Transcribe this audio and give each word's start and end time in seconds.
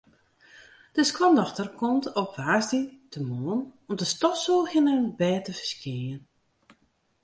De 0.91 1.03
skoandochter 1.03 1.69
komt 1.75 2.13
op 2.13 2.35
woansdeitemoarn 2.35 3.61
om 3.89 3.95
te 3.99 4.05
stofsûgjen 4.13 4.87
en 4.91 5.05
it 5.09 5.17
bêd 5.21 5.41
te 5.45 5.51
ferskjinjen. 5.59 6.21